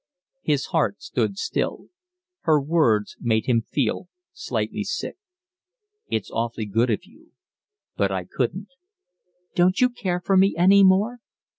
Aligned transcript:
His 0.41 0.65
heart 0.73 0.99
stood 0.99 1.37
still. 1.37 1.89
Her 2.39 2.59
words 2.59 3.15
made 3.19 3.45
him 3.45 3.61
feel 3.61 4.09
slightly 4.33 4.83
sick. 4.83 5.15
"It's 6.07 6.31
awfully 6.31 6.65
good 6.65 6.89
of 6.89 7.05
you, 7.05 7.33
but 7.97 8.11
I 8.11 8.25
couldn't." 8.25 8.69
"Don't 9.53 9.79
you 9.79 9.91
care 9.91 10.19
for 10.19 10.35
me 10.35 10.55
any 10.57 10.83
more?" 10.83 11.19